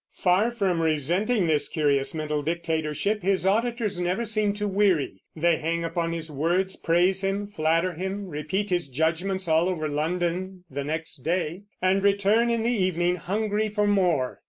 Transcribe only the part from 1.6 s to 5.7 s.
curious mental dictatorship, his auditors never seem to weary. They